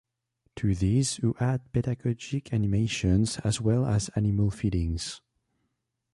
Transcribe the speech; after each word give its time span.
To 0.55 0.73
these 0.73 1.17
who 1.17 1.35
add 1.39 1.71
pedagogic 1.73 2.51
animations 2.53 3.37
as 3.43 3.61
well 3.61 3.85
as 3.85 4.09
animal 4.15 4.49
feedings. 4.49 5.21